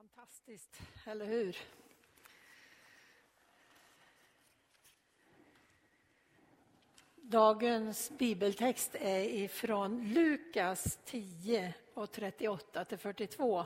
[0.00, 1.56] Fantastiskt, eller hur?
[7.16, 13.64] Dagens bibeltext är ifrån Lukas 10 och 38 till 42.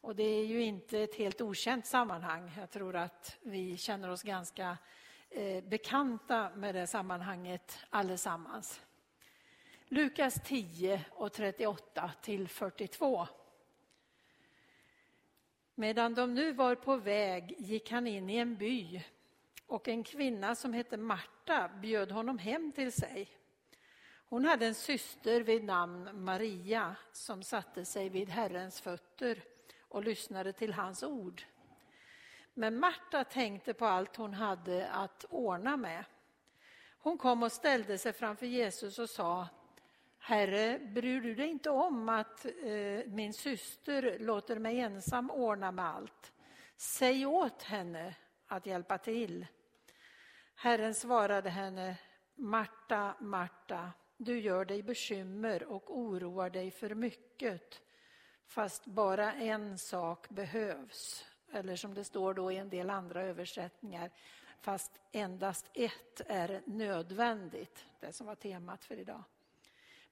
[0.00, 2.52] Och det är ju inte ett helt okänt sammanhang.
[2.58, 4.78] Jag tror att vi känner oss ganska
[5.30, 8.80] eh, bekanta med det sammanhanget allesammans.
[9.88, 13.26] Lukas 10 och 38 till 42.
[15.74, 19.02] Medan de nu var på väg gick han in i en by
[19.66, 23.28] och en kvinna som hette Marta bjöd honom hem till sig.
[24.28, 29.42] Hon hade en syster vid namn Maria som satte sig vid Herrens fötter
[29.80, 31.42] och lyssnade till hans ord.
[32.54, 36.04] Men Marta tänkte på allt hon hade att ordna med.
[36.98, 39.48] Hon kom och ställde sig framför Jesus och sa
[40.26, 45.84] Herre, bryr du dig inte om att eh, min syster låter mig ensam ordna med
[45.84, 46.32] allt?
[46.76, 48.14] Säg åt henne
[48.46, 49.46] att hjälpa till.
[50.54, 51.96] Herren svarade henne,
[52.34, 57.80] Marta, Marta, du gör dig bekymmer och oroar dig för mycket,
[58.46, 61.24] fast bara en sak behövs.
[61.52, 64.10] Eller som det står då i en del andra översättningar,
[64.60, 69.24] fast endast ett är nödvändigt, det som var temat för idag.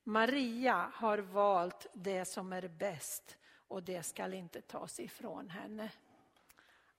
[0.05, 3.37] Maria har valt det som är bäst
[3.69, 5.91] och det skall inte tas ifrån henne.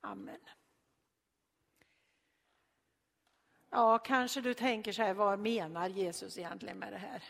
[0.01, 0.39] Amen.
[3.69, 7.23] Ja, kanske du tänker så här, vad menar Jesus egentligen med det här?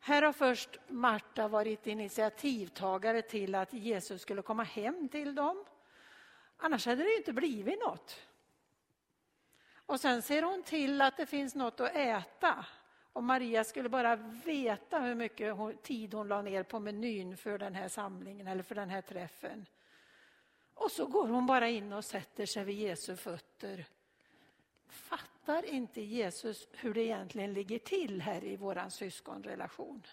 [0.00, 5.64] Här har först Marta varit initiativtagare till att Jesus skulle komma hem till dem.
[6.56, 8.20] Annars hade det ju inte blivit något.
[9.86, 12.66] Och sen ser hon till att det finns något att äta.
[13.12, 17.74] Och Maria skulle bara veta hur mycket tid hon la ner på menyn för den
[17.74, 19.66] här samlingen eller för den här träffen.
[20.74, 23.86] Och så går hon bara in och sätter sig vid Jesu fötter.
[24.88, 30.06] Fattar inte Jesus hur det egentligen ligger till här i vår syskonrelation?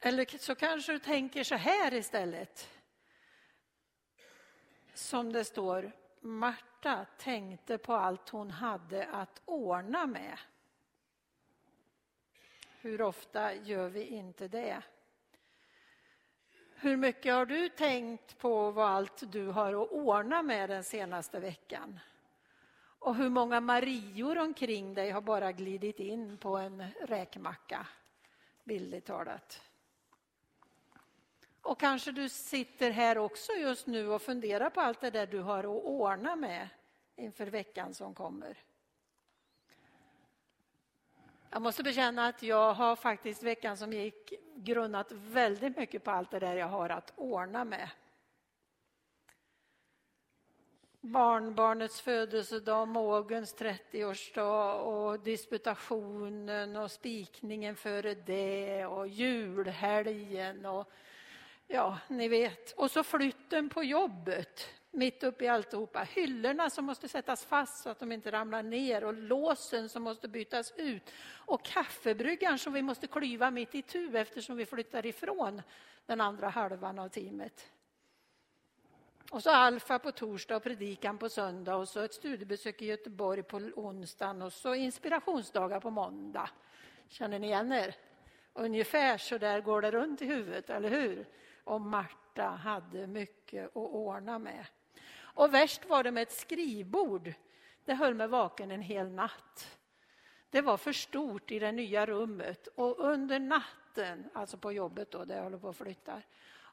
[0.00, 2.68] Eller så kanske du tänker så här istället.
[4.94, 5.92] Som det står,
[6.84, 10.38] Marta tänkte på allt hon hade att ordna med.
[12.80, 14.82] Hur ofta gör vi inte det?
[16.74, 21.40] Hur mycket har du tänkt på vad allt du har att ordna med den senaste
[21.40, 22.00] veckan?
[22.98, 27.86] Och hur många Marior omkring dig har bara glidit in på en räkmacka,
[28.64, 29.62] bildligt talat?
[31.62, 35.38] Och kanske du sitter här också just nu och funderar på allt det där du
[35.38, 36.68] har att ordna med
[37.16, 38.56] inför veckan som kommer.
[41.50, 46.30] Jag måste bekänna att jag har faktiskt veckan som gick grunnat väldigt mycket på allt
[46.30, 47.88] det där jag har att ordna med.
[51.00, 60.92] Barnbarnets födelsedag, mågens 30-årsdag och disputationen och spikningen före det och julhelgen och
[61.66, 62.72] Ja, ni vet.
[62.72, 66.02] Och så flytten på jobbet mitt uppe i alltihopa.
[66.02, 70.28] Hyllorna som måste sättas fast så att de inte ramlar ner och låsen som måste
[70.28, 71.10] bytas ut.
[71.30, 75.62] Och kaffebryggaren som vi måste klyva mitt i tu eftersom vi flyttar ifrån
[76.06, 77.70] den andra halvan av teamet.
[79.30, 83.42] Och så Alfa på torsdag och predikan på söndag och så ett studiebesök i Göteborg
[83.42, 86.50] på onsdagen och så inspirationsdagar på måndag.
[87.08, 87.94] Känner ni igen er?
[88.52, 91.26] Ungefär så där går det runt i huvudet, eller hur?
[91.64, 94.66] Och Marta hade mycket att ordna med.
[95.34, 97.32] Och värst var det med ett skrivbord.
[97.84, 99.78] Det höll mig vaken en hel natt.
[100.50, 105.24] Det var för stort i det nya rummet och under natten, alltså på jobbet då,
[105.24, 106.22] där jag håller på att flytta.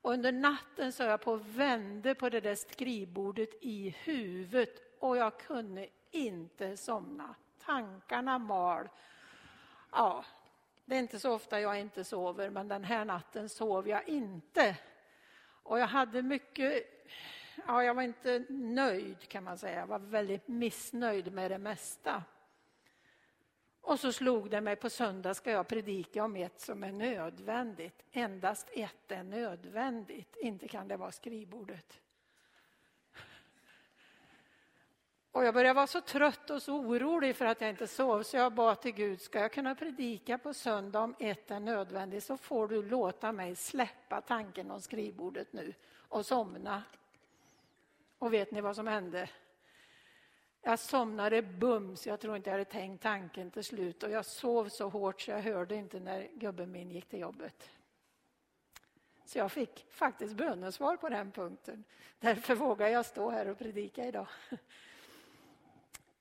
[0.01, 5.17] Och under natten så jag på och vände på det där skrivbordet i huvudet och
[5.17, 7.35] jag kunde inte somna.
[7.65, 8.89] Tankarna mal.
[9.91, 10.25] Ja,
[10.89, 14.77] det är inte så ofta jag inte sover, men den här natten sov jag inte.
[15.63, 16.83] Och jag hade mycket,
[17.67, 22.23] ja, jag var inte nöjd kan man säga, jag var väldigt missnöjd med det mesta.
[23.81, 28.03] Och så slog det mig, på söndag ska jag predika om ett som är nödvändigt.
[28.11, 31.99] Endast ett är nödvändigt, inte kan det vara skrivbordet.
[35.31, 38.37] Och jag började vara så trött och så orolig för att jag inte sov så
[38.37, 42.37] jag bad till Gud, ska jag kunna predika på söndag om ett är nödvändigt så
[42.37, 46.83] får du låta mig släppa tanken om skrivbordet nu och somna.
[48.19, 49.29] Och vet ni vad som hände?
[50.61, 54.69] Jag somnade bums, jag tror inte jag hade tänkt tanken till slut och jag sov
[54.69, 57.69] så hårt så jag hörde inte när gubben min gick till jobbet.
[59.25, 61.83] Så jag fick faktiskt bönesvar på den punkten.
[62.19, 64.27] Därför vågar jag stå här och predika idag.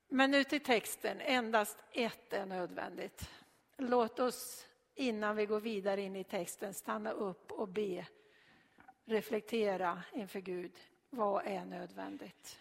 [0.09, 1.21] Men nu till texten.
[1.21, 3.29] Endast ett är nödvändigt.
[3.77, 8.07] Låt oss innan vi går vidare in i texten stanna upp och be.
[9.05, 10.79] Reflektera inför Gud.
[11.09, 12.59] Vad är nödvändigt?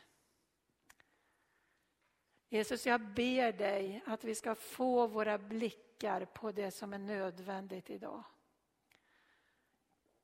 [2.49, 7.91] Jesus, jag ber dig att vi ska få våra blickar på det som är nödvändigt
[7.91, 8.25] idag.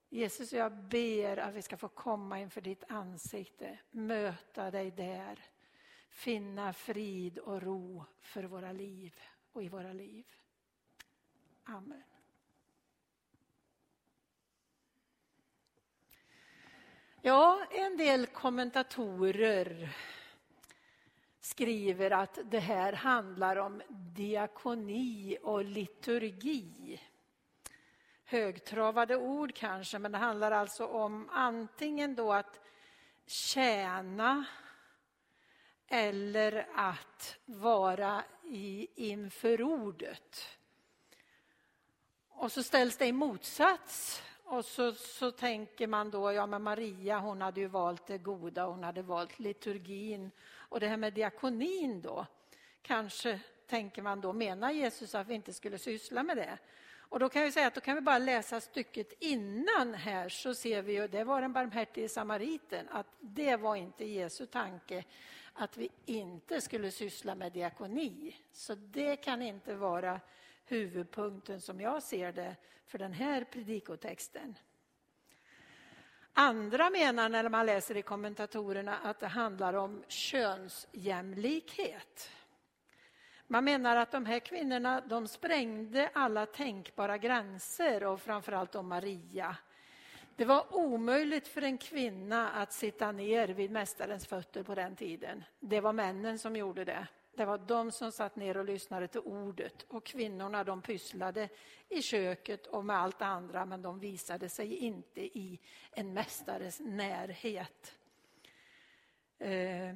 [0.09, 5.41] Jesus, jag ber att vi ska få komma inför ditt ansikte, möta dig där,
[6.15, 9.21] finna frid och ro för våra liv
[9.53, 10.25] och i våra liv.
[11.65, 12.03] Amen.
[17.23, 19.97] Ja, en del kommentatorer
[21.41, 27.01] skriver att det här handlar om diakoni och liturgi.
[28.25, 32.61] Högtravade ord kanske, men det handlar alltså om antingen då att
[33.27, 34.45] tjäna
[35.95, 40.49] eller att vara i, inför ordet.
[42.29, 47.19] Och så ställs det i motsats och så, så tänker man då, ja men Maria
[47.19, 50.31] hon hade ju valt det goda, hon hade valt liturgin.
[50.53, 52.27] Och det här med diakonin då,
[52.83, 56.59] kanske tänker man då, menar Jesus att vi inte skulle syssla med det?
[57.09, 60.55] Och då kan vi säga att då kan vi bara läsa stycket innan här så
[60.55, 65.05] ser vi ju, det var den barmhärtige samariten, att det var inte Jesu tanke
[65.55, 68.37] att vi inte skulle syssla med diakoni.
[68.53, 70.21] Så det kan inte vara
[70.65, 72.57] huvudpunkten som jag ser det
[72.87, 74.59] för den här predikotexten.
[76.33, 82.31] Andra menar när man läser i kommentatorerna att det handlar om könsjämlikhet.
[83.47, 89.57] Man menar att de här kvinnorna de sprängde alla tänkbara gränser och framförallt om Maria.
[90.37, 95.45] Det var omöjligt för en kvinna att sitta ner vid Mästarens fötter på den tiden.
[95.61, 97.07] Det var männen som gjorde det.
[97.37, 101.49] Det var de som satt ner och lyssnade till ordet och kvinnorna de pysslade
[101.89, 107.95] i köket och med allt andra men de visade sig inte i en mästares närhet.
[109.39, 109.95] Eh,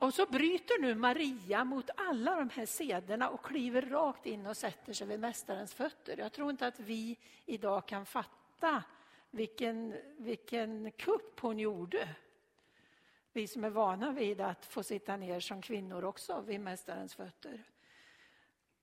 [0.00, 4.56] och så bryter nu Maria mot alla de här sederna och kliver rakt in och
[4.56, 6.16] sätter sig vid Mästarens fötter.
[6.18, 8.82] Jag tror inte att vi idag kan fatta
[9.30, 12.08] vilken, vilken kupp hon gjorde
[13.32, 17.64] vi som är vana vid att få sitta ner som kvinnor också vid Mästarens fötter.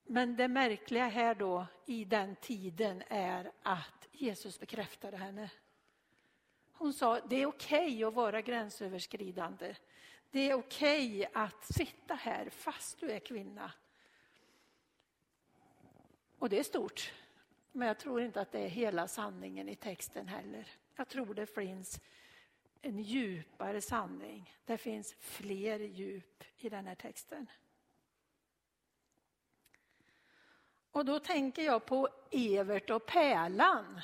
[0.04, 5.50] Men det märkliga här då i den tiden är att Jesus bekräftade henne.
[6.74, 9.76] Hon sa det är okej okay att vara gränsöverskridande.
[10.38, 13.72] Det är okej okay att sitta här fast du är kvinna.
[16.40, 17.14] Och det är stort.
[17.72, 20.68] Men jag tror inte att det är hela sanningen i texten heller.
[20.96, 22.02] Jag tror det finns
[22.82, 24.56] en djupare sanning.
[24.66, 27.48] Det finns fler djup i den här texten.
[30.92, 34.02] Och då tänker jag på Evert och Pärlan.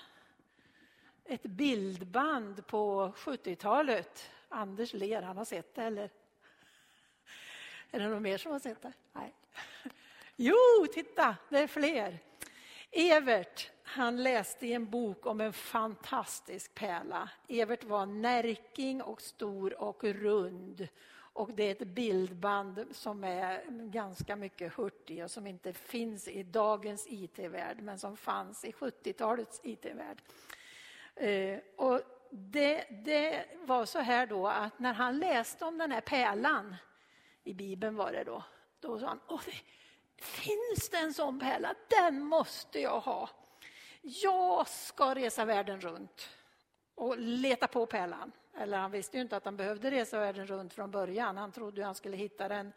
[1.23, 4.29] Ett bildband på 70-talet.
[4.49, 6.22] Anders ler, han har sett det eller?
[7.93, 8.93] Är det någon mer som har sett det?
[9.13, 9.33] Nej.
[10.35, 12.19] Jo, titta, det är fler.
[12.91, 17.29] Evert, han läste i en bok om en fantastisk pärla.
[17.47, 20.87] Evert var närking och stor och rund.
[21.15, 26.43] Och det är ett bildband som är ganska mycket hurtig och som inte finns i
[26.43, 30.21] dagens IT-värld men som fanns i 70-talets IT-värld.
[31.15, 36.01] Eh, och det, det, var så här då att när han läste om den här
[36.01, 36.75] pärlan,
[37.43, 38.43] i Bibeln var det då,
[38.79, 39.41] då sa han Åh,
[40.17, 41.75] finns det en sån pärla?
[41.89, 43.29] Den måste jag ha
[44.03, 46.29] jag ska resa världen runt
[46.95, 48.31] och leta på pärlan.
[48.57, 51.37] Eller han visste ju inte att han behövde resa världen runt från början.
[51.37, 52.73] Han trodde att han skulle hitta den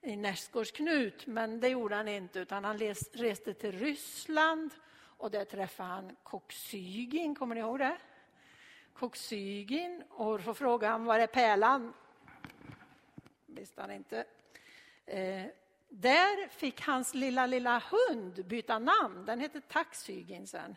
[0.00, 2.38] i Närsgårdsknut, men det gjorde han inte.
[2.38, 2.78] Utan han
[3.12, 7.96] reste till Ryssland och där träffade han Koksygin, kommer ni ihåg det?
[8.92, 11.92] Koksygin och så frågade han var är pärlan?
[13.56, 14.24] Visste han inte.
[15.06, 15.44] Eh,
[15.88, 19.24] där fick hans lilla, lilla hund byta namn.
[19.24, 20.76] Den hette Taxhygin sen.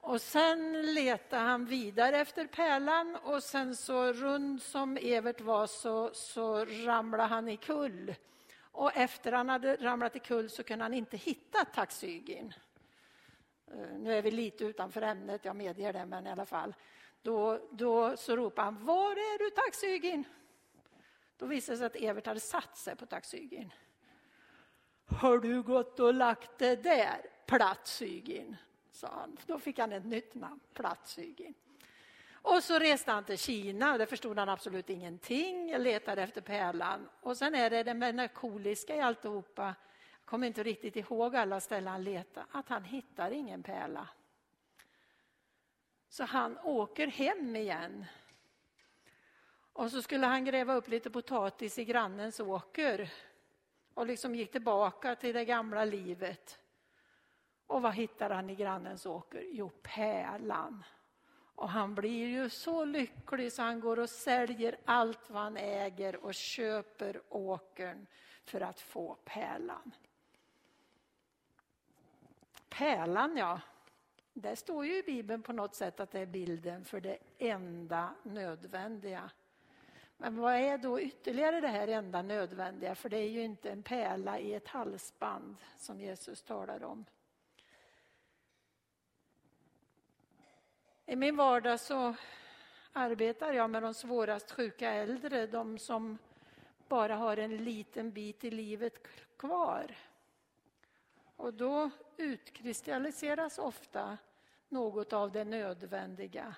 [0.00, 6.10] Och sen letade han vidare efter pärlan och sen så rund som Evert var så,
[6.14, 8.14] så ramlade han i kull.
[8.72, 12.54] Och efter han hade ramlat i kull så kunde han inte hitta Taxhygin.
[13.72, 16.74] Eh, nu är vi lite utanför ämnet, jag medger det, men i alla fall.
[17.22, 20.24] Då, då så ropade han, var är du Taxhygin?
[21.40, 23.72] Då visade det sig att Evert hade satt sig på taxygin.
[25.06, 28.56] Har du gått och lagt det där, plattsygin?
[28.90, 29.36] sa han.
[29.46, 31.54] Då fick han ett nytt namn, Plattsygin.
[32.32, 37.08] Och så reste han till Kina, Där förstod han absolut ingenting, letade efter pärlan.
[37.20, 41.92] Och sen är det det melankoliska i alltihopa, jag kommer inte riktigt ihåg alla ställen
[41.92, 44.08] han letade, att han hittar ingen pärla.
[46.08, 48.04] Så han åker hem igen.
[49.80, 53.10] Och så skulle han gräva upp lite potatis i grannens åker
[53.94, 56.58] och liksom gick tillbaka till det gamla livet.
[57.66, 59.44] Och vad hittar han i grannens åker?
[59.52, 60.84] Jo, pärlan.
[61.54, 66.16] Och han blir ju så lycklig så han går och säljer allt vad han äger
[66.24, 68.06] och köper åkern
[68.44, 69.94] för att få pärlan.
[72.68, 73.60] Pärlan, ja.
[74.32, 78.14] Det står ju i Bibeln på något sätt att det är bilden för det enda
[78.22, 79.30] nödvändiga.
[80.22, 82.94] Men vad är då ytterligare det här enda nödvändiga?
[82.94, 87.04] För det är ju inte en pärla i ett halsband som Jesus talar om.
[91.06, 92.14] I min vardag så
[92.92, 96.18] arbetar jag med de svårast sjuka äldre, de som
[96.88, 99.96] bara har en liten bit i livet kvar.
[101.36, 104.18] Och då utkristalliseras ofta
[104.68, 106.54] något av det nödvändiga.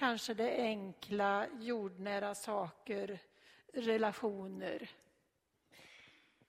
[0.00, 3.18] Kanske det enkla, jordnära saker,
[3.72, 4.90] relationer.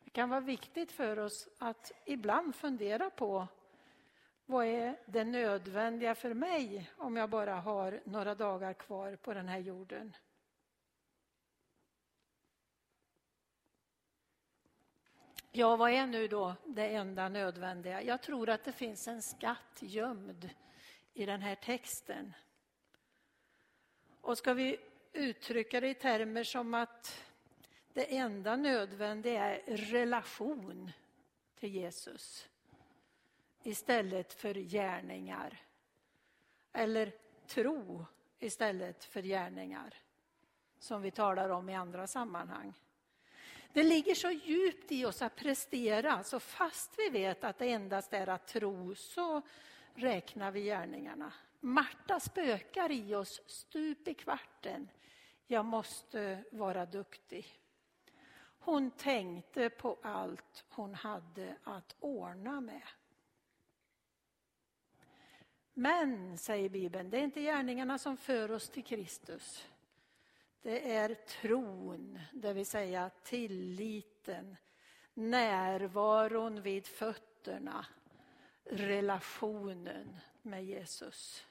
[0.03, 3.47] Det kan vara viktigt för oss att ibland fundera på
[4.45, 9.47] vad är det nödvändiga för mig om jag bara har några dagar kvar på den
[9.47, 10.15] här jorden?
[15.51, 18.01] Ja, vad är nu då det enda nödvändiga?
[18.01, 20.49] Jag tror att det finns en skatt gömd
[21.13, 22.33] i den här texten.
[24.21, 24.77] Och ska vi
[25.13, 27.25] uttrycka det i termer som att
[27.93, 30.91] det enda nödvändiga är relation
[31.55, 32.47] till Jesus
[33.63, 35.61] istället för gärningar.
[36.73, 37.11] Eller
[37.47, 38.05] tro
[38.39, 39.95] istället för gärningar,
[40.79, 42.73] som vi talar om i andra sammanhang.
[43.73, 48.13] Det ligger så djupt i oss att prestera, så fast vi vet att det endast
[48.13, 49.41] är att tro så
[49.95, 51.33] räknar vi gärningarna.
[51.63, 54.89] Marta spökar i oss stup i kvarten.
[55.47, 57.61] Jag måste vara duktig.
[58.59, 62.87] Hon tänkte på allt hon hade att ordna med.
[65.73, 69.67] Men, säger Bibeln, det är inte gärningarna som för oss till Kristus.
[70.61, 74.57] Det är tron, det vill säga tilliten,
[75.13, 77.85] närvaron vid fötterna,
[78.63, 81.47] relationen med Jesus.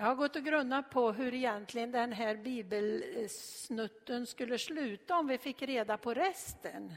[0.00, 5.38] Jag har gått och grunnat på hur egentligen den här bibelsnutten skulle sluta om vi
[5.38, 6.94] fick reda på resten.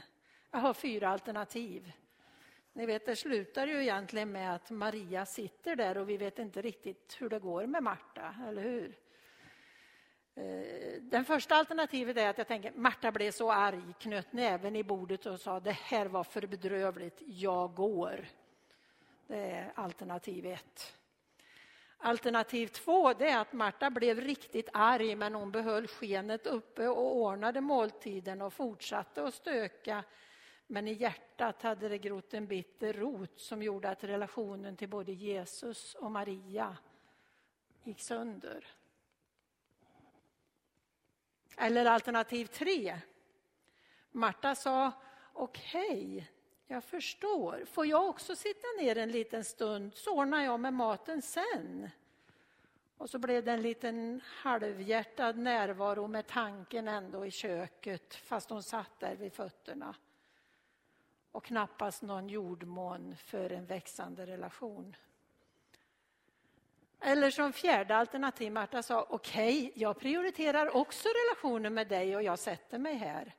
[0.50, 1.92] Jag har fyra alternativ.
[2.72, 6.62] Ni vet, det slutar ju egentligen med att Maria sitter där och vi vet inte
[6.62, 8.96] riktigt hur det går med Marta, eller hur?
[10.34, 14.82] Eh, den första alternativet är att jag tänker Marta blev så arg, knöt näven i
[14.82, 18.26] bordet och sa det här var för bedrövligt, jag går.
[19.26, 20.96] Det är alternativ ett.
[22.04, 27.16] Alternativ två det är att Marta blev riktigt arg men hon behöll skenet uppe och
[27.16, 30.04] ordnade måltiden och fortsatte att stöka
[30.66, 35.12] men i hjärtat hade det grott en bitter rot som gjorde att relationen till både
[35.12, 36.76] Jesus och Maria
[37.84, 38.66] gick sönder.
[41.56, 42.98] Eller alternativ tre.
[44.10, 44.92] Marta sa
[45.32, 46.24] okej, okay,
[46.66, 47.64] jag förstår.
[47.64, 51.90] Får jag också sitta ner en liten stund så ordnar jag med maten sen.
[52.96, 58.62] Och så blev det en liten halvhjärtad närvaro med tanken ändå i köket fast hon
[58.62, 59.94] satt där vid fötterna
[61.32, 64.96] och knappast någon jordmån för en växande relation.
[67.00, 72.22] Eller som fjärde alternativ, Marta sa, okej, okay, jag prioriterar också relationen med dig och
[72.22, 73.34] jag sätter mig här.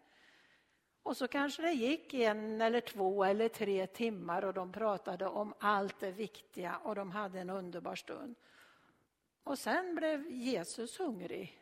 [1.03, 5.53] Och så kanske det gick en eller två eller tre timmar och de pratade om
[5.60, 8.36] allt det viktiga och de hade en underbar stund.
[9.43, 11.60] Och sen blev Jesus hungrig.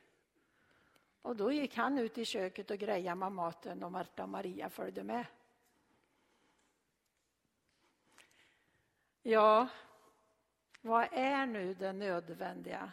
[1.21, 4.69] Och då gick han ut i köket och grejade med maten och Marta och Maria
[4.69, 5.25] följde med.
[9.21, 9.67] Ja,
[10.81, 12.91] vad är nu det nödvändiga?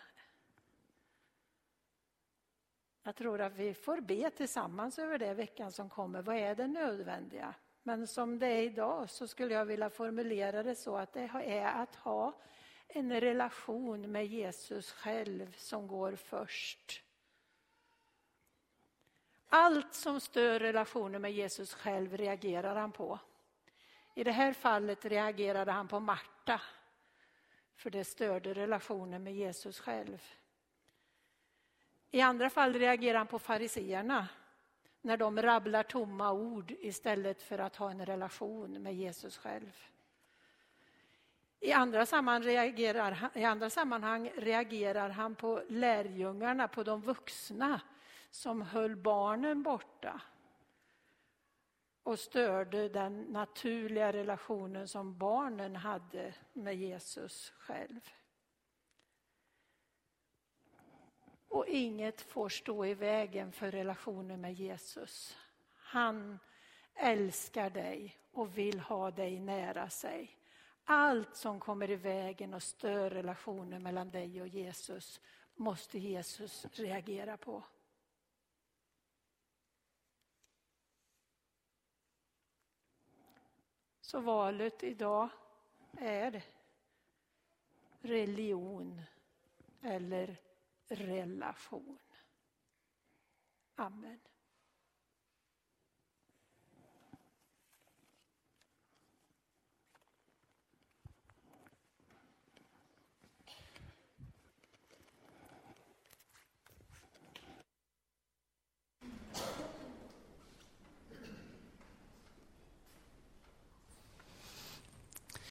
[3.08, 6.22] Jag tror att vi får be tillsammans över det veckan som kommer.
[6.22, 7.54] Vad är det nödvändiga?
[7.82, 11.82] Men som det är idag så skulle jag vilja formulera det så att det är
[11.82, 12.32] att ha
[12.88, 17.02] en relation med Jesus själv som går först.
[19.48, 23.18] Allt som stör relationen med Jesus själv reagerar han på.
[24.14, 26.60] I det här fallet reagerade han på Marta,
[27.76, 30.22] för det störde relationen med Jesus själv.
[32.10, 34.28] I andra fall reagerar han på fariseerna
[35.00, 39.88] när de rabblar tomma ord istället för att ha en relation med Jesus själv.
[41.60, 42.04] I andra,
[42.40, 47.80] reagerar, I andra sammanhang reagerar han på lärjungarna, på de vuxna
[48.30, 50.20] som höll barnen borta
[52.02, 58.00] och störde den naturliga relationen som barnen hade med Jesus själv.
[61.48, 65.36] Och inget får stå i vägen för relationen med Jesus.
[65.74, 66.38] Han
[66.94, 70.38] älskar dig och vill ha dig nära sig.
[70.84, 75.20] Allt som kommer i vägen och stör relationen mellan dig och Jesus
[75.54, 77.64] måste Jesus reagera på.
[84.00, 85.28] Så valet idag
[85.98, 86.42] är
[88.00, 89.02] religion
[89.82, 90.36] eller
[90.90, 91.98] relation.
[93.78, 94.18] Amen.